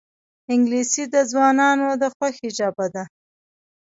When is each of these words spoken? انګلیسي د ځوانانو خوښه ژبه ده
انګلیسي 0.53 1.03
د 1.13 1.15
ځوانانو 1.31 1.85
خوښه 2.15 2.47
ژبه 2.57 2.85
ده 2.93 3.03